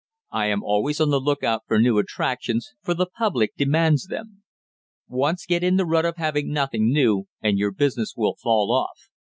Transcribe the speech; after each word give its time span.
I 0.31 0.47
am 0.47 0.63
always 0.63 0.99
on 0.99 1.11
the 1.11 1.19
lookout 1.19 1.61
for 1.67 1.77
new 1.77 1.99
attractions, 1.99 2.73
for 2.81 2.95
the 2.95 3.05
public 3.05 3.55
demands 3.55 4.07
them. 4.07 4.41
Once 5.07 5.45
get 5.45 5.63
in 5.63 5.75
the 5.77 5.85
rut 5.85 6.05
of 6.05 6.15
having 6.17 6.49
nothing 6.51 6.91
new, 6.91 7.25
and 7.39 7.59
your 7.59 7.71
business 7.71 8.15
will 8.17 8.33
fall 8.41 8.71
off. 8.71 9.11